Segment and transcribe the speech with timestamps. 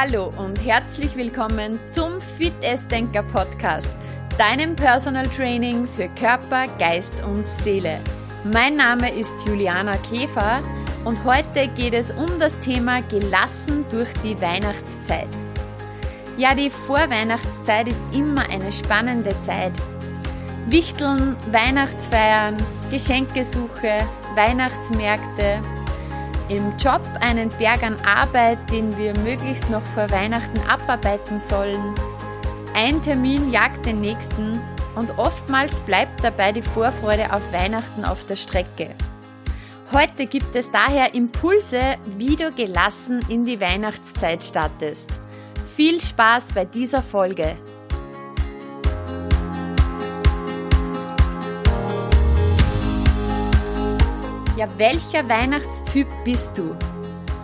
[0.00, 2.52] Hallo und herzlich willkommen zum Fit
[2.88, 3.90] Denker Podcast,
[4.38, 7.98] deinem Personal Training für Körper, Geist und Seele.
[8.44, 10.62] Mein Name ist Juliana Käfer
[11.04, 15.26] und heute geht es um das Thema gelassen durch die Weihnachtszeit.
[16.36, 19.72] Ja, die Vorweihnachtszeit ist immer eine spannende Zeit.
[20.68, 22.56] Wichteln, Weihnachtsfeiern,
[22.92, 24.06] Geschenkesuche,
[24.36, 25.60] Weihnachtsmärkte,
[26.48, 31.94] im Job einen Berg an Arbeit, den wir möglichst noch vor Weihnachten abarbeiten sollen.
[32.74, 34.60] Ein Termin jagt den nächsten
[34.96, 38.94] und oftmals bleibt dabei die Vorfreude auf Weihnachten auf der Strecke.
[39.92, 45.10] Heute gibt es daher Impulse, wie du gelassen in die Weihnachtszeit startest.
[45.76, 47.56] Viel Spaß bei dieser Folge!
[54.58, 56.74] Ja, welcher Weihnachtstyp bist du?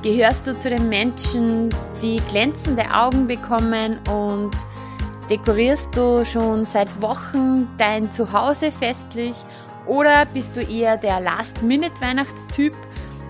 [0.02, 4.50] Gehörst du zu den Menschen, die glänzende Augen bekommen und
[5.30, 9.36] dekorierst du schon seit Wochen dein Zuhause festlich?
[9.86, 12.74] Oder bist du eher der Last-Minute-Weihnachtstyp,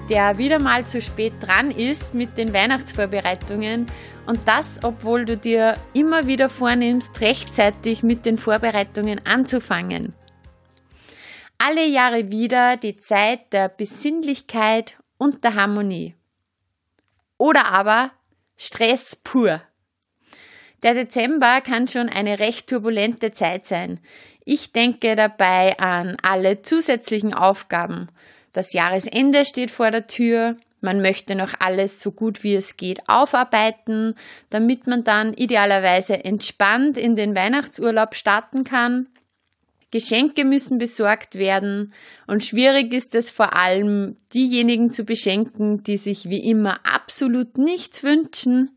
[0.08, 3.84] der wieder mal zu spät dran ist mit den Weihnachtsvorbereitungen
[4.24, 10.14] und das, obwohl du dir immer wieder vornimmst, rechtzeitig mit den Vorbereitungen anzufangen?
[11.58, 16.14] Alle Jahre wieder die Zeit der Besinnlichkeit und der Harmonie.
[17.38, 18.12] Oder aber
[18.56, 19.60] Stress pur.
[20.82, 24.00] Der Dezember kann schon eine recht turbulente Zeit sein.
[24.44, 28.08] Ich denke dabei an alle zusätzlichen Aufgaben.
[28.52, 30.56] Das Jahresende steht vor der Tür.
[30.82, 34.14] Man möchte noch alles so gut wie es geht aufarbeiten,
[34.50, 39.06] damit man dann idealerweise entspannt in den Weihnachtsurlaub starten kann.
[39.94, 41.92] Geschenke müssen besorgt werden
[42.26, 48.02] und schwierig ist es vor allem, diejenigen zu beschenken, die sich wie immer absolut nichts
[48.02, 48.76] wünschen.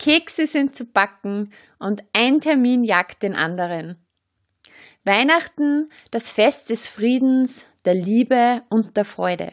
[0.00, 4.04] Kekse sind zu backen und ein Termin jagt den anderen.
[5.04, 9.52] Weihnachten, das Fest des Friedens, der Liebe und der Freude.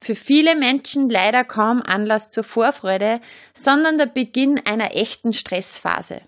[0.00, 3.20] Für viele Menschen leider kaum Anlass zur Vorfreude,
[3.52, 6.20] sondern der Beginn einer echten Stressphase.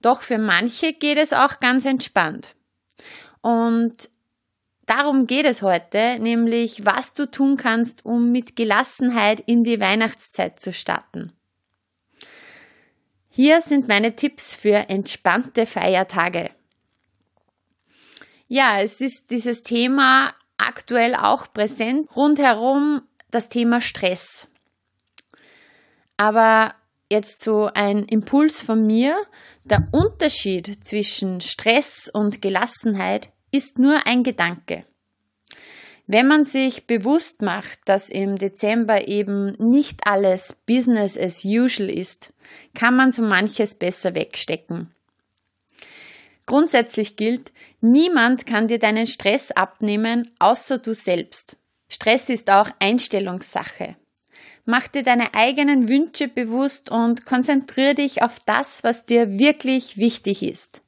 [0.00, 2.54] Doch für manche geht es auch ganz entspannt.
[3.40, 4.10] Und
[4.86, 10.60] darum geht es heute, nämlich was du tun kannst, um mit Gelassenheit in die Weihnachtszeit
[10.60, 11.32] zu starten.
[13.30, 16.50] Hier sind meine Tipps für entspannte Feiertage.
[18.48, 22.08] Ja, es ist dieses Thema aktuell auch präsent.
[22.16, 24.48] Rundherum das Thema Stress.
[26.16, 26.74] Aber
[27.10, 29.16] jetzt so ein Impuls von mir.
[29.64, 34.84] Der Unterschied zwischen Stress und Gelassenheit ist nur ein Gedanke.
[36.06, 42.32] Wenn man sich bewusst macht, dass im Dezember eben nicht alles Business as usual ist,
[42.74, 44.94] kann man so manches besser wegstecken.
[46.46, 47.52] Grundsätzlich gilt,
[47.82, 51.58] niemand kann dir deinen Stress abnehmen, außer du selbst.
[51.90, 53.96] Stress ist auch Einstellungssache.
[54.70, 60.42] Mach dir deine eigenen Wünsche bewusst und konzentriere dich auf das, was dir wirklich wichtig
[60.42, 60.82] ist.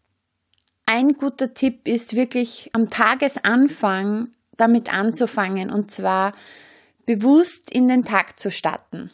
[0.85, 6.35] Ein guter Tipp ist wirklich am Tagesanfang damit anzufangen und zwar
[7.07, 9.11] bewusst in den Tag zu starten.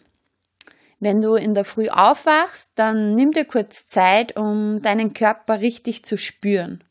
[0.98, 6.04] Wenn du in der Früh aufwachst, dann nimm dir kurz Zeit, um deinen Körper richtig
[6.04, 6.82] zu spüren.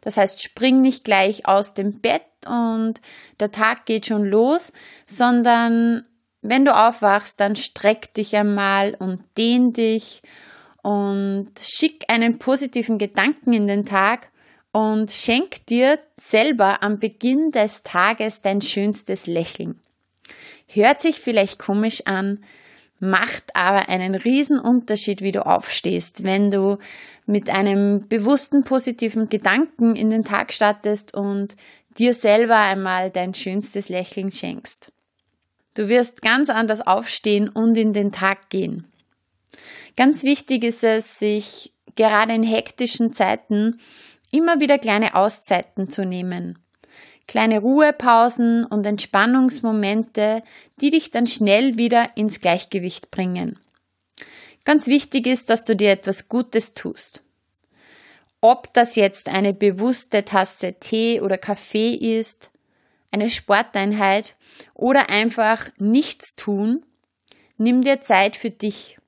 [0.00, 2.94] Das heißt, spring nicht gleich aus dem Bett und
[3.38, 4.72] der Tag geht schon los,
[5.06, 6.04] sondern
[6.48, 10.22] wenn du aufwachst, dann streck dich einmal und dehn dich
[10.82, 14.30] und schick einen positiven Gedanken in den Tag
[14.72, 19.80] und schenk dir selber am Beginn des Tages dein schönstes Lächeln.
[20.68, 22.44] Hört sich vielleicht komisch an,
[22.98, 26.78] macht aber einen riesen Unterschied, wie du aufstehst, wenn du
[27.26, 31.56] mit einem bewussten positiven Gedanken in den Tag startest und
[31.98, 34.92] dir selber einmal dein schönstes Lächeln schenkst.
[35.76, 38.90] Du wirst ganz anders aufstehen und in den Tag gehen.
[39.94, 43.78] Ganz wichtig ist es, sich gerade in hektischen Zeiten
[44.32, 46.58] immer wieder kleine Auszeiten zu nehmen.
[47.28, 50.42] Kleine Ruhepausen und Entspannungsmomente,
[50.80, 53.58] die dich dann schnell wieder ins Gleichgewicht bringen.
[54.64, 57.22] Ganz wichtig ist, dass du dir etwas Gutes tust.
[58.40, 62.50] Ob das jetzt eine bewusste Tasse Tee oder Kaffee ist,
[63.16, 64.36] eine Sporteinheit
[64.74, 66.84] oder einfach nichts tun,
[67.56, 68.98] nimm dir Zeit für dich.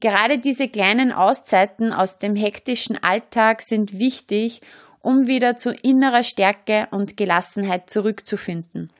[0.00, 4.60] Gerade diese kleinen Auszeiten aus dem hektischen Alltag sind wichtig,
[5.00, 8.90] um wieder zu innerer Stärke und Gelassenheit zurückzufinden.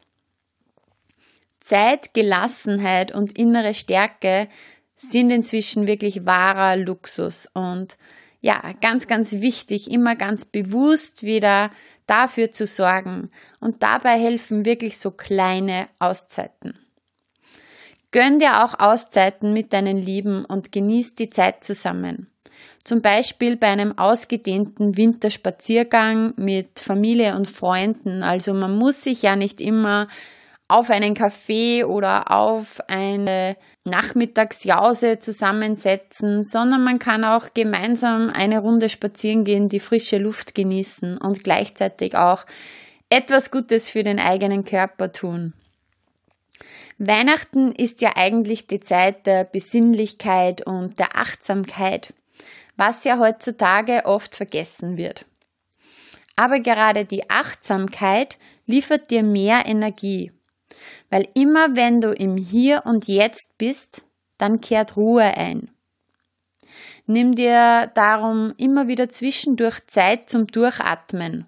[1.60, 4.48] Zeit, Gelassenheit und innere Stärke
[4.96, 7.98] sind inzwischen wirklich wahrer Luxus und
[8.40, 11.70] ja, ganz, ganz wichtig, immer ganz bewusst wieder
[12.06, 13.30] dafür zu sorgen
[13.60, 16.78] und dabei helfen wirklich so kleine Auszeiten.
[18.12, 22.30] Gönn dir auch Auszeiten mit deinen Lieben und genieß die Zeit zusammen.
[22.84, 28.22] Zum Beispiel bei einem ausgedehnten Winterspaziergang mit Familie und Freunden.
[28.22, 30.06] Also man muss sich ja nicht immer
[30.68, 38.88] auf einen Kaffee oder auf eine Nachmittagsjause zusammensetzen, sondern man kann auch gemeinsam eine Runde
[38.88, 42.44] spazieren gehen, die frische Luft genießen und gleichzeitig auch
[43.08, 45.52] etwas Gutes für den eigenen Körper tun.
[46.98, 52.12] Weihnachten ist ja eigentlich die Zeit der Besinnlichkeit und der Achtsamkeit,
[52.76, 55.26] was ja heutzutage oft vergessen wird.
[56.34, 60.32] Aber gerade die Achtsamkeit liefert dir mehr Energie
[61.10, 64.02] weil immer wenn du im Hier und Jetzt bist,
[64.38, 65.70] dann kehrt Ruhe ein.
[67.06, 71.46] Nimm dir darum immer wieder zwischendurch Zeit zum Durchatmen.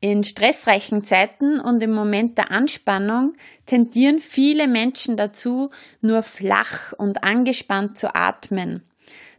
[0.00, 3.34] In stressreichen Zeiten und im Moment der Anspannung
[3.66, 5.70] tendieren viele Menschen dazu,
[6.00, 8.82] nur flach und angespannt zu atmen.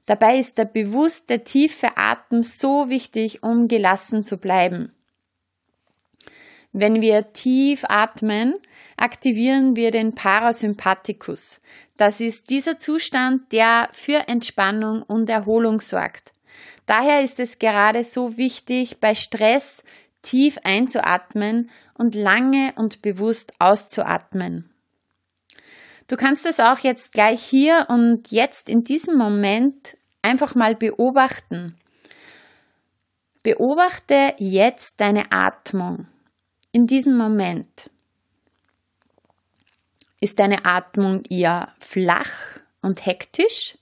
[0.06, 4.94] Dabei ist der bewusste, tiefe Atem so wichtig, um gelassen zu bleiben.
[6.76, 8.56] Wenn wir tief atmen,
[8.98, 11.62] aktivieren wir den Parasympathikus.
[11.98, 16.34] Das ist dieser Zustand, der für Entspannung und Erholung sorgt.
[16.88, 19.84] Daher ist es gerade so wichtig, bei Stress
[20.24, 24.68] tief einzuatmen und lange und bewusst auszuatmen.
[26.08, 31.76] Du kannst es auch jetzt gleich hier und jetzt in diesem Moment einfach mal beobachten.
[33.44, 36.08] Beobachte jetzt deine Atmung
[36.74, 37.90] in diesem Moment.
[40.20, 42.34] Ist deine Atmung eher flach
[42.82, 43.78] und hektisch?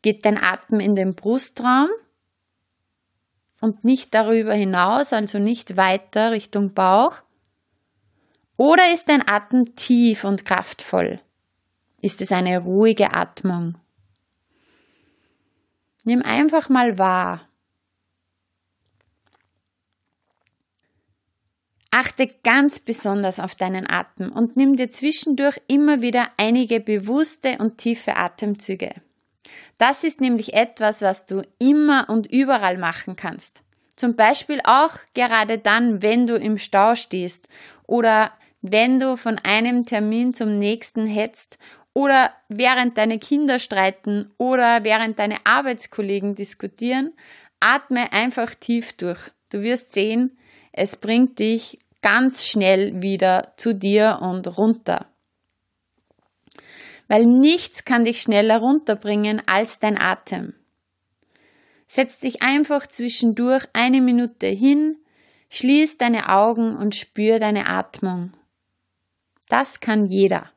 [0.00, 1.88] Geht dein Atem in den Brustraum
[3.60, 7.16] und nicht darüber hinaus, also nicht weiter Richtung Bauch?
[8.56, 11.20] Oder ist dein Atem tief und kraftvoll?
[12.00, 13.78] Ist es eine ruhige Atmung?
[16.04, 17.47] Nimm einfach mal wahr,
[21.90, 27.78] Achte ganz besonders auf deinen Atem und nimm dir zwischendurch immer wieder einige bewusste und
[27.78, 28.94] tiefe Atemzüge.
[29.78, 33.62] Das ist nämlich etwas, was du immer und überall machen kannst.
[33.96, 37.48] Zum Beispiel auch gerade dann, wenn du im Stau stehst
[37.86, 41.58] oder wenn du von einem Termin zum nächsten hetzt
[41.94, 47.12] oder während deine Kinder streiten oder während deine Arbeitskollegen diskutieren,
[47.60, 49.18] atme einfach tief durch.
[49.50, 50.37] Du wirst sehen,
[50.78, 55.06] es bringt dich ganz schnell wieder zu dir und runter.
[57.08, 60.54] Weil nichts kann dich schneller runterbringen als dein Atem.
[61.86, 64.96] Setz dich einfach zwischendurch eine Minute hin,
[65.48, 68.32] schließ deine Augen und spür deine Atmung.
[69.48, 70.52] Das kann jeder.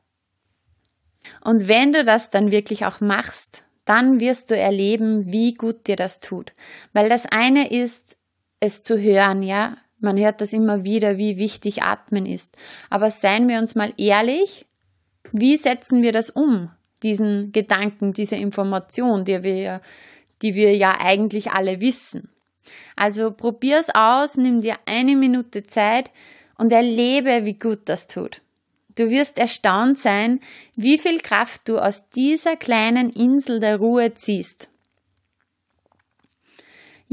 [1.42, 5.96] Und wenn du das dann wirklich auch machst, dann wirst du erleben, wie gut dir
[5.96, 6.52] das tut.
[6.92, 8.18] Weil das eine ist,
[8.60, 9.76] es zu hören, ja.
[10.02, 12.56] Man hört das immer wieder, wie wichtig Atmen ist.
[12.90, 14.66] Aber seien wir uns mal ehrlich,
[15.30, 16.70] wie setzen wir das um?
[17.04, 19.80] Diesen Gedanken, diese Information, die wir,
[20.42, 22.28] die wir ja eigentlich alle wissen.
[22.96, 26.10] Also probier's aus, nimm dir eine Minute Zeit
[26.58, 28.40] und erlebe, wie gut das tut.
[28.96, 30.40] Du wirst erstaunt sein,
[30.74, 34.68] wie viel Kraft du aus dieser kleinen Insel der Ruhe ziehst.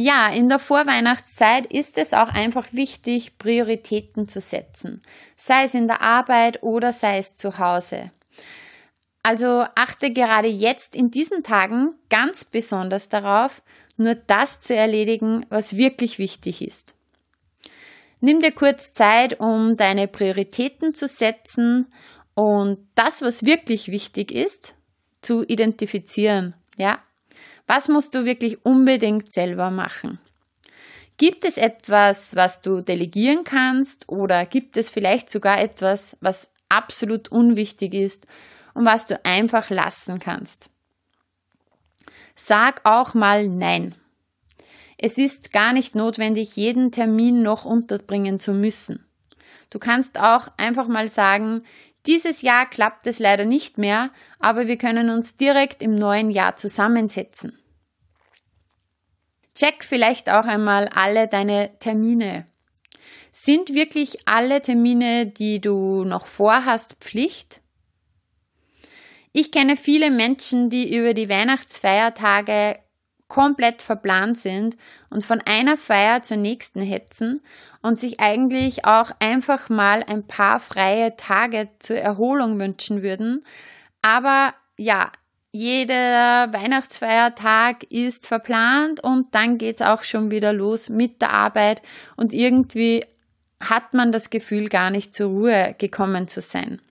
[0.01, 5.01] Ja, in der Vorweihnachtszeit ist es auch einfach wichtig, Prioritäten zu setzen,
[5.35, 8.09] sei es in der Arbeit oder sei es zu Hause.
[9.23, 13.61] Also achte gerade jetzt in diesen Tagen ganz besonders darauf,
[13.97, 16.95] nur das zu erledigen, was wirklich wichtig ist.
[18.21, 21.91] Nimm dir kurz Zeit, um deine Prioritäten zu setzen
[22.35, 24.75] und das, was wirklich wichtig ist,
[25.21, 26.55] zu identifizieren.
[26.77, 26.99] Ja,
[27.69, 30.17] was musst du wirklich unbedingt selber machen?
[31.17, 37.27] Gibt es etwas, was du delegieren kannst oder gibt es vielleicht sogar etwas, was absolut
[37.27, 38.25] unwichtig ist
[38.73, 40.71] und was du einfach lassen kannst?
[42.35, 43.93] Sag auch mal Nein.
[44.97, 49.05] Es ist gar nicht notwendig, jeden Termin noch unterbringen zu müssen.
[49.69, 51.61] Du kannst auch einfach mal sagen,
[52.05, 56.55] dieses Jahr klappt es leider nicht mehr, aber wir können uns direkt im neuen Jahr
[56.55, 57.57] zusammensetzen.
[59.55, 62.45] Check vielleicht auch einmal alle deine Termine.
[63.33, 67.61] Sind wirklich alle Termine, die du noch vorhast, Pflicht?
[69.31, 72.79] Ich kenne viele Menschen, die über die Weihnachtsfeiertage
[73.29, 74.75] komplett verplant sind
[75.09, 77.41] und von einer Feier zur nächsten hetzen
[77.81, 83.45] und sich eigentlich auch einfach mal ein paar freie Tage zur Erholung wünschen würden.
[84.01, 85.11] Aber ja,
[85.51, 91.81] jeder Weihnachtsfeiertag ist verplant und dann geht's auch schon wieder los mit der Arbeit
[92.17, 93.05] und irgendwie
[93.61, 96.81] hat man das Gefühl, gar nicht zur Ruhe gekommen zu sein.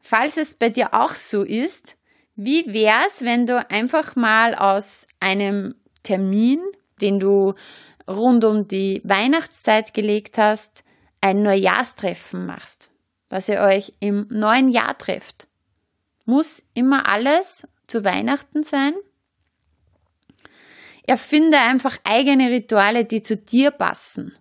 [0.00, 1.96] Falls es bei dir auch so ist,
[2.42, 6.58] wie wär's, wenn du einfach mal aus einem Termin,
[7.02, 7.52] den du
[8.08, 10.82] rund um die Weihnachtszeit gelegt hast,
[11.20, 12.88] ein Neujahrstreffen machst,
[13.28, 15.48] dass ihr euch im neuen Jahr trefft?
[16.24, 18.94] Muss immer alles zu Weihnachten sein?
[21.06, 24.32] Erfinde einfach eigene Rituale, die zu dir passen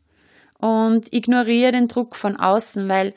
[0.57, 3.13] und ignoriere den Druck von außen, weil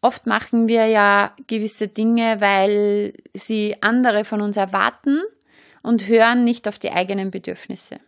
[0.00, 5.20] oft machen wir ja gewisse Dinge, weil sie andere von uns erwarten
[5.82, 8.00] und hören nicht auf die eigenen Bedürfnisse.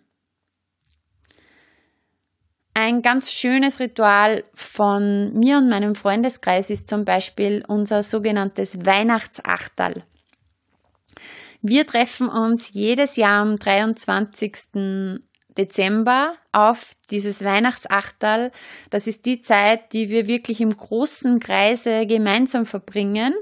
[2.75, 10.04] Ein ganz schönes Ritual von mir und meinem Freundeskreis ist zum Beispiel unser sogenanntes Weihnachtsachtal.
[11.62, 15.28] Wir treffen uns jedes Jahr am 23.
[15.57, 18.52] Dezember auf dieses Weihnachtsachtal.
[18.90, 23.35] Das ist die Zeit, die wir wirklich im großen Kreise gemeinsam verbringen.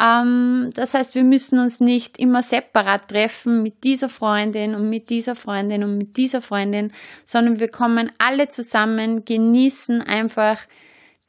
[0.00, 5.10] Ähm, das heißt, wir müssen uns nicht immer separat treffen mit dieser Freundin und mit
[5.10, 6.92] dieser Freundin und mit dieser Freundin,
[7.24, 10.60] sondern wir kommen alle zusammen, genießen einfach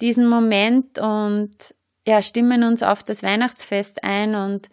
[0.02, 1.54] diesen Moment und
[2.08, 4.70] ja, stimmen uns auf das Weihnachtsfest ein und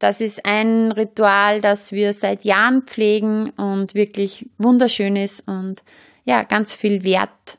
[0.00, 5.84] das ist ein Ritual, das wir seit Jahren pflegen und wirklich wunderschön ist und
[6.24, 7.58] ja, ganz viel Wert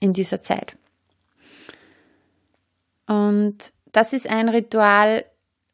[0.00, 0.74] in dieser Zeit.
[3.06, 3.58] Und
[3.92, 5.26] das ist ein Ritual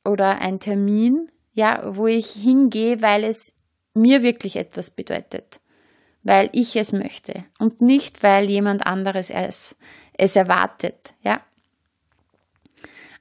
[0.04, 3.54] oder ein Termin, ja, wo ich hingehe, weil es
[3.94, 5.60] mir wirklich etwas bedeutet,
[6.24, 9.76] weil ich es möchte und nicht, weil jemand anderes es,
[10.14, 11.40] es erwartet, ja.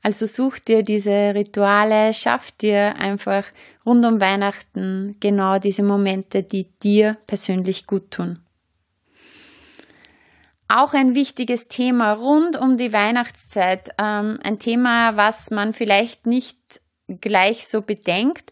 [0.02, 3.46] Also such dir diese Rituale, schaff dir einfach
[3.86, 8.40] rund um Weihnachten genau diese Momente, die dir persönlich gut tun.
[10.70, 16.58] Auch ein wichtiges Thema rund um die Weihnachtszeit, ähm, ein Thema, was man vielleicht nicht
[17.08, 18.52] gleich so bedenkt,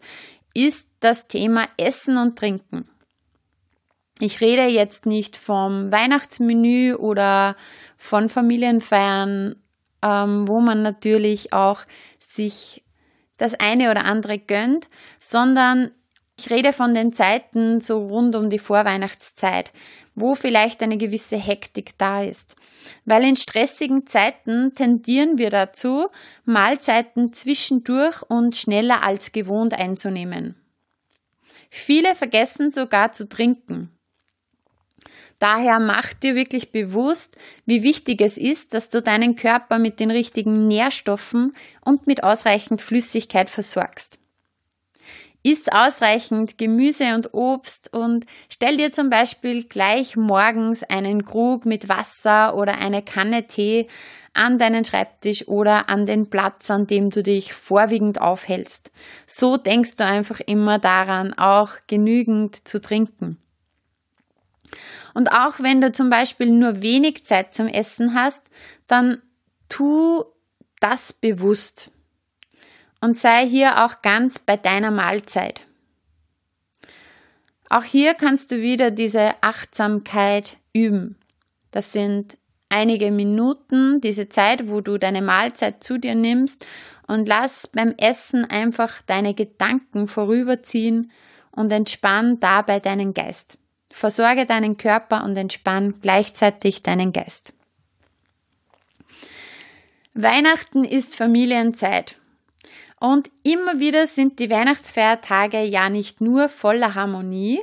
[0.54, 2.88] ist das Thema Essen und Trinken.
[4.18, 7.54] Ich rede jetzt nicht vom Weihnachtsmenü oder
[7.98, 9.56] von Familienfeiern
[10.06, 11.80] ähm, wo man natürlich auch
[12.20, 12.84] sich
[13.36, 15.90] das eine oder andere gönnt, sondern
[16.38, 19.72] ich rede von den Zeiten so rund um die Vorweihnachtszeit,
[20.14, 22.56] wo vielleicht eine gewisse Hektik da ist.
[23.04, 26.08] Weil in stressigen Zeiten tendieren wir dazu,
[26.44, 30.56] Mahlzeiten zwischendurch und schneller als gewohnt einzunehmen.
[31.70, 33.95] Viele vergessen sogar zu trinken.
[35.38, 40.10] Daher mach dir wirklich bewusst, wie wichtig es ist, dass du deinen Körper mit den
[40.10, 41.52] richtigen Nährstoffen
[41.84, 44.18] und mit ausreichend Flüssigkeit versorgst.
[45.46, 51.88] Iss ausreichend Gemüse und Obst und stell dir zum Beispiel gleich morgens einen Krug mit
[51.88, 53.86] Wasser oder eine Kanne Tee
[54.34, 58.90] an deinen Schreibtisch oder an den Platz, an dem du dich vorwiegend aufhältst.
[59.28, 63.38] So denkst du einfach immer daran, auch genügend zu trinken.
[65.16, 68.42] Und auch wenn du zum Beispiel nur wenig Zeit zum Essen hast,
[68.86, 69.22] dann
[69.70, 70.22] tu
[70.78, 71.90] das bewusst
[73.00, 75.62] und sei hier auch ganz bei deiner Mahlzeit.
[77.70, 81.16] Auch hier kannst du wieder diese Achtsamkeit üben.
[81.70, 82.36] Das sind
[82.68, 86.66] einige Minuten, diese Zeit, wo du deine Mahlzeit zu dir nimmst
[87.06, 91.10] und lass beim Essen einfach deine Gedanken vorüberziehen
[91.52, 93.56] und entspann dabei deinen Geist.
[93.96, 97.54] Versorge deinen Körper und entspann gleichzeitig deinen Geist.
[100.12, 102.18] Weihnachten ist Familienzeit.
[103.00, 107.62] Und immer wieder sind die Weihnachtsfeiertage ja nicht nur voller Harmonie,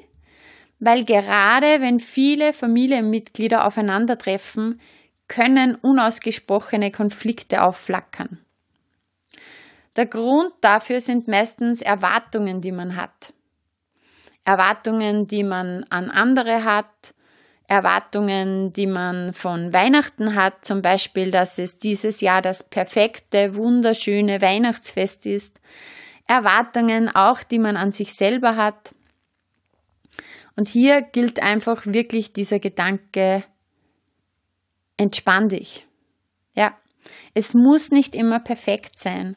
[0.79, 4.81] weil gerade wenn viele Familienmitglieder aufeinandertreffen,
[5.27, 8.39] können unausgesprochene Konflikte aufflackern.
[9.97, 13.33] Der Grund dafür sind meistens Erwartungen, die man hat.
[14.45, 17.13] Erwartungen, die man an andere hat,
[17.67, 24.41] Erwartungen, die man von Weihnachten hat, zum Beispiel, dass es dieses Jahr das perfekte, wunderschöne
[24.41, 25.59] Weihnachtsfest ist,
[26.27, 28.93] Erwartungen auch, die man an sich selber hat.
[30.55, 33.43] Und hier gilt einfach wirklich dieser Gedanke,
[34.97, 35.87] entspann dich.
[36.53, 36.77] Ja,
[37.33, 39.35] es muss nicht immer perfekt sein.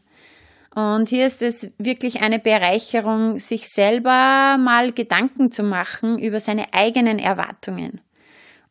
[0.77, 6.75] Und hier ist es wirklich eine Bereicherung, sich selber mal Gedanken zu machen über seine
[6.75, 8.03] eigenen Erwartungen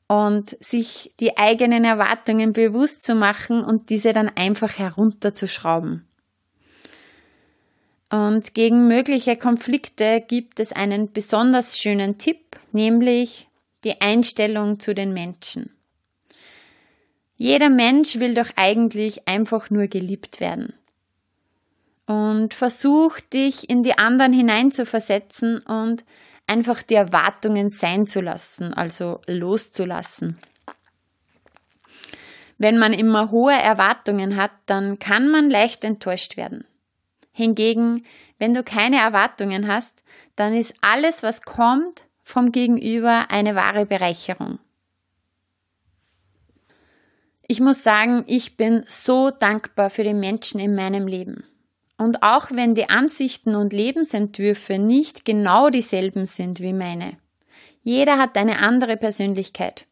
[0.07, 6.07] und sich die eigenen Erwartungen bewusst zu machen und diese dann einfach herunterzuschrauben.
[8.11, 13.47] Und gegen mögliche Konflikte gibt es einen besonders schönen Tipp, nämlich
[13.83, 15.71] die Einstellung zu den Menschen.
[17.35, 20.75] Jeder Mensch will doch eigentlich einfach nur geliebt werden.
[22.07, 26.05] Und versuch dich in die anderen hineinzuversetzen und
[26.47, 30.37] einfach die Erwartungen sein zu lassen, also loszulassen.
[32.57, 36.65] Wenn man immer hohe Erwartungen hat, dann kann man leicht enttäuscht werden.
[37.31, 38.05] Hingegen,
[38.37, 40.01] wenn du keine Erwartungen hast,
[40.35, 44.59] dann ist alles, was kommt, vom Gegenüber eine wahre Bereicherung.
[47.47, 51.43] Ich muss sagen, ich bin so dankbar für die Menschen in meinem Leben.
[51.97, 57.17] Und auch wenn die Ansichten und Lebensentwürfe nicht genau dieselben sind wie meine.
[57.83, 59.87] Jeder hat eine andere Persönlichkeit.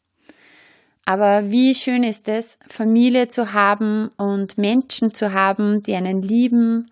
[1.06, 6.92] Aber wie schön ist es, Familie zu haben und Menschen zu haben, die einen lieben.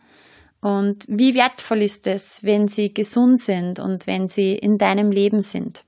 [0.62, 5.42] Und wie wertvoll ist es, wenn sie gesund sind und wenn sie in deinem Leben
[5.42, 5.84] sind.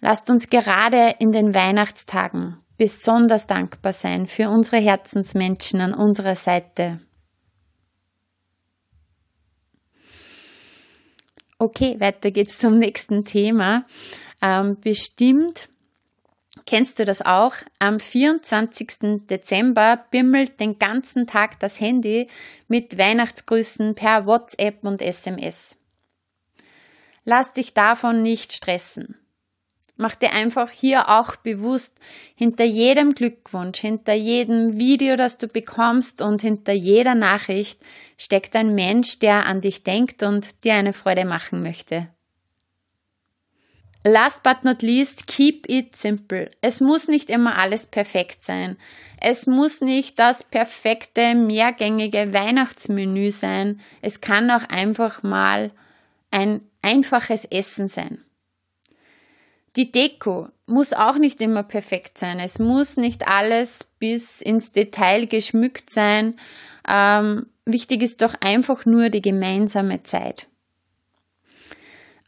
[0.00, 7.00] Lasst uns gerade in den Weihnachtstagen besonders dankbar sein für unsere Herzensmenschen an unserer Seite.
[11.58, 13.84] Okay, weiter geht's zum nächsten Thema.
[14.42, 15.68] Ähm, bestimmt
[16.66, 17.54] kennst du das auch.
[17.78, 19.26] Am 24.
[19.28, 22.28] Dezember bimmelt den ganzen Tag das Handy
[22.68, 25.76] mit Weihnachtsgrüßen per WhatsApp und SMS.
[27.24, 29.16] Lass dich davon nicht stressen.
[29.96, 32.00] Mach dir einfach hier auch bewusst,
[32.34, 37.80] hinter jedem Glückwunsch, hinter jedem Video, das du bekommst und hinter jeder Nachricht
[38.18, 42.08] steckt ein Mensch, der an dich denkt und dir eine Freude machen möchte.
[44.06, 46.50] Last but not least, keep it simple.
[46.60, 48.76] Es muss nicht immer alles perfekt sein.
[49.18, 53.80] Es muss nicht das perfekte, mehrgängige Weihnachtsmenü sein.
[54.02, 55.70] Es kann auch einfach mal
[56.30, 58.22] ein einfaches Essen sein.
[59.76, 62.38] Die Deko muss auch nicht immer perfekt sein.
[62.38, 66.36] Es muss nicht alles bis ins Detail geschmückt sein.
[66.88, 70.46] Ähm, wichtig ist doch einfach nur die gemeinsame Zeit.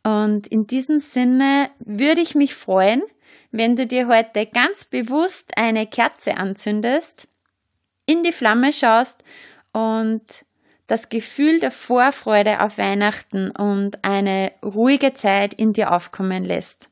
[0.02, 3.02] Und in diesem Sinne würde ich mich freuen,
[3.50, 7.28] wenn du dir heute ganz bewusst eine Kerze anzündest,
[8.06, 9.24] in die Flamme schaust
[9.72, 10.22] und
[10.87, 16.88] das Gefühl der Vorfreude auf Weihnachten und eine ruhige Zeit in dir aufkommen lässt.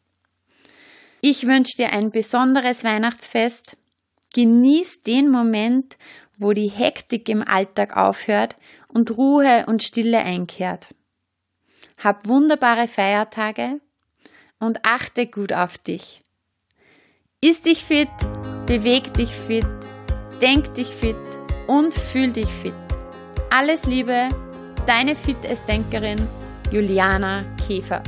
[1.27, 3.79] Ich wünsche dir ein besonderes Weihnachtsfest.
[4.35, 5.97] Genieß den Moment,
[6.37, 8.57] wo die Hektik im Alltag aufhört
[8.89, 10.95] und Ruhe und Stille einkehrt.
[11.97, 13.81] Hab wunderbare Feiertage
[14.59, 16.21] und achte gut auf dich.
[17.41, 18.11] Iss dich fit,
[18.67, 19.65] beweg dich fit,
[20.43, 21.17] denk dich fit
[21.67, 22.75] und fühl dich fit.
[23.49, 24.29] Alles Liebe,
[24.87, 26.29] deine Fitnessdenkerin
[26.71, 28.03] Juliana Käfer.